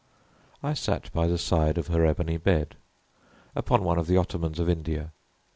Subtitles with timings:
[0.63, 2.75] I sat by the side of her ebony bed,
[3.55, 5.11] upon one of the ottomans of India.